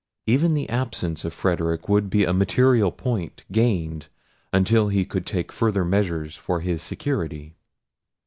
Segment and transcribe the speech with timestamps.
[0.25, 4.07] Even the absence of Frederic would be a material point gained,
[4.51, 7.53] until he could take further measures for his security.